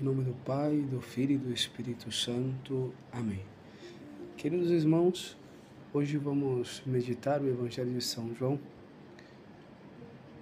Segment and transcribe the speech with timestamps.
[0.00, 2.92] Em nome do Pai, do Filho e do Espírito Santo.
[3.12, 3.40] Amém.
[4.36, 5.36] Queridos irmãos,
[5.92, 8.58] hoje vamos meditar o Evangelho de São João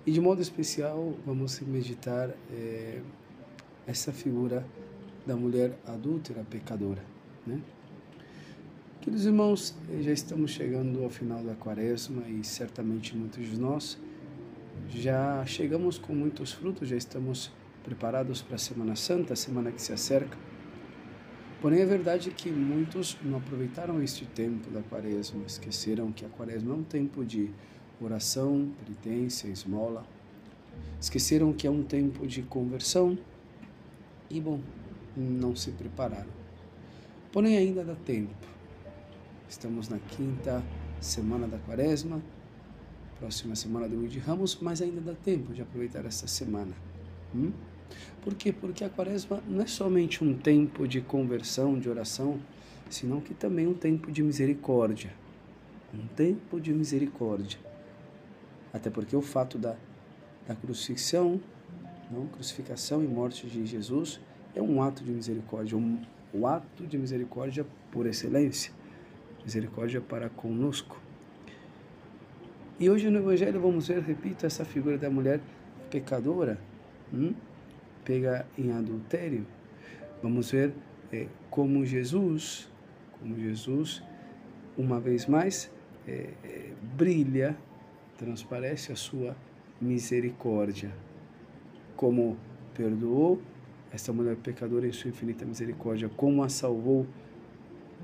[0.07, 3.03] e de modo especial vamos meditar é,
[3.87, 4.67] essa figura
[5.27, 7.05] da mulher adúltera, pecadora.
[7.47, 7.61] Né?
[9.03, 13.99] Queridos irmãos, já estamos chegando ao final da quaresma e certamente muitos de nós
[14.89, 19.81] já chegamos com muitos frutos, já estamos preparados para a Semana Santa, a semana que
[19.81, 20.37] se acerca.
[21.61, 26.75] Porém, é verdade que muitos não aproveitaram este tempo da quaresma, esqueceram que a quaresma
[26.75, 27.51] é um tempo de
[28.01, 30.05] oração, penitência, esmola.
[31.01, 33.17] Esqueceram que é um tempo de conversão
[34.29, 34.61] e, bom,
[35.17, 36.31] não se prepararam.
[37.31, 38.35] Porém, ainda dá tempo.
[39.49, 40.63] Estamos na quinta
[41.01, 42.23] semana da quaresma,
[43.19, 46.75] próxima semana do de Ramos, mas ainda dá tempo de aproveitar essa semana.
[47.35, 47.53] Hum?
[48.23, 48.53] Por quê?
[48.53, 52.39] Porque a quaresma não é somente um tempo de conversão, de oração,
[52.89, 55.13] senão que também é um tempo de misericórdia.
[55.93, 57.59] Um tempo de misericórdia.
[58.73, 59.77] Até porque o fato da,
[60.47, 61.41] da crucifixão,
[62.11, 64.21] não, crucificação e morte de Jesus
[64.55, 66.01] é um ato de misericórdia, um,
[66.33, 68.73] o ato de misericórdia por excelência.
[69.45, 71.01] Misericórdia para conosco.
[72.79, 75.41] E hoje no Evangelho vamos ver, repito, essa figura da mulher
[75.91, 76.59] pecadora.
[77.13, 77.35] Hum?
[78.05, 79.47] Pega em adultério,
[80.23, 80.73] vamos ver
[81.13, 82.69] é, como Jesus,
[83.19, 84.03] como Jesus,
[84.77, 85.71] uma vez mais,
[86.07, 87.57] é, é, brilha,
[88.17, 89.37] transparece a sua
[89.81, 90.93] misericórdia,
[91.97, 92.37] como
[92.75, 93.41] perdoou
[93.93, 97.07] esta mulher pecadora em sua infinita misericórdia, como a salvou,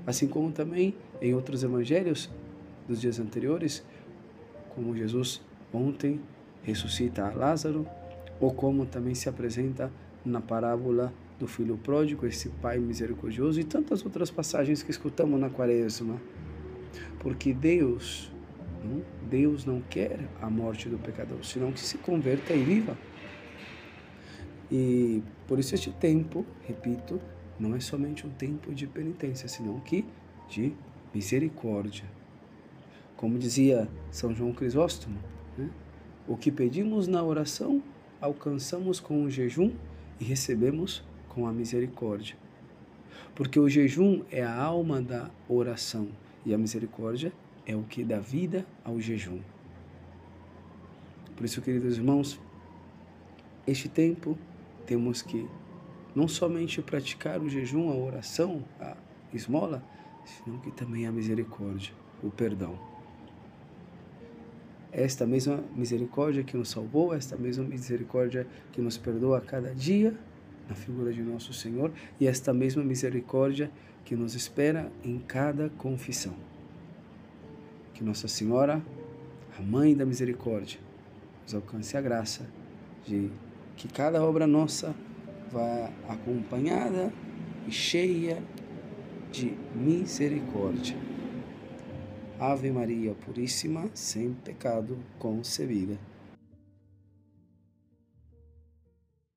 [0.05, 2.29] assim como também em outros evangelhos
[2.87, 3.83] dos dias anteriores,
[4.75, 5.41] como Jesus
[5.73, 6.21] ontem
[6.63, 7.87] ressuscita Lázaro,
[8.39, 9.91] ou como também se apresenta
[10.25, 15.49] na parábola do filho pródigo, esse pai misericordioso e tantas outras passagens que escutamos na
[15.49, 16.21] quaresma.
[17.19, 18.31] Porque Deus,
[18.83, 22.97] hum, Deus não quer a morte do pecador, senão que se converta e viva.
[24.71, 27.19] E por isso este tempo, repito,
[27.59, 30.05] não é somente um tempo de penitência, senão que
[30.49, 30.73] de
[31.13, 32.05] misericórdia.
[33.15, 35.17] Como dizia São João Crisóstomo,
[35.57, 35.69] né?
[36.27, 37.81] o que pedimos na oração
[38.21, 39.71] alcançamos com o jejum
[40.19, 42.35] e recebemos com a misericórdia.
[43.33, 46.09] Porque o jejum é a alma da oração
[46.45, 47.31] e a misericórdia
[47.65, 49.39] é o que dá vida ao jejum.
[51.35, 52.39] Por isso, queridos irmãos,
[53.65, 54.37] este tempo
[54.85, 55.47] temos que
[56.15, 58.97] não somente praticar o jejum, a oração, a
[59.33, 59.83] esmola,
[60.25, 62.77] senão que também a misericórdia, o perdão
[64.91, 70.13] esta mesma misericórdia que nos salvou, esta mesma misericórdia que nos perdoa a cada dia,
[70.67, 73.71] na figura de nosso Senhor, e esta mesma misericórdia
[74.05, 76.35] que nos espera em cada confissão.
[77.93, 78.81] Que Nossa Senhora,
[79.57, 80.79] a Mãe da Misericórdia,
[81.43, 82.47] nos alcance a graça
[83.05, 83.29] de
[83.75, 84.95] que cada obra nossa
[85.51, 87.11] vá acompanhada
[87.67, 88.41] e cheia
[89.31, 90.95] de misericórdia.
[92.39, 95.97] Ave Maria Puríssima, sem pecado concebida.